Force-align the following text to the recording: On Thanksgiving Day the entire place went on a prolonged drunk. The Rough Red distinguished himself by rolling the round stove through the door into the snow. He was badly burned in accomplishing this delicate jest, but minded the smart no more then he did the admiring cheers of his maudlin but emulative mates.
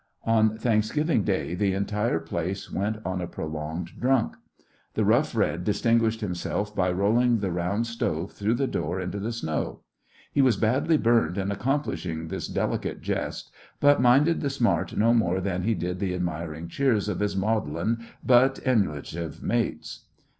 On 0.25 0.57
Thanksgiving 0.57 1.23
Day 1.23 1.53
the 1.53 1.75
entire 1.75 2.19
place 2.19 2.71
went 2.71 2.97
on 3.05 3.21
a 3.21 3.27
prolonged 3.27 3.91
drunk. 3.99 4.35
The 4.95 5.05
Rough 5.05 5.35
Red 5.35 5.63
distinguished 5.63 6.21
himself 6.21 6.75
by 6.75 6.89
rolling 6.91 7.37
the 7.37 7.51
round 7.51 7.85
stove 7.85 8.31
through 8.31 8.55
the 8.55 8.65
door 8.65 8.99
into 8.99 9.19
the 9.19 9.31
snow. 9.31 9.81
He 10.33 10.41
was 10.41 10.57
badly 10.57 10.97
burned 10.97 11.37
in 11.37 11.51
accomplishing 11.51 12.29
this 12.29 12.47
delicate 12.47 13.01
jest, 13.01 13.51
but 13.79 14.01
minded 14.01 14.41
the 14.41 14.49
smart 14.49 14.97
no 14.97 15.13
more 15.13 15.39
then 15.39 15.61
he 15.61 15.75
did 15.75 15.99
the 15.99 16.15
admiring 16.15 16.67
cheers 16.67 17.07
of 17.07 17.19
his 17.19 17.35
maudlin 17.37 17.99
but 18.23 18.59
emulative 18.65 19.43
mates. 19.43 20.05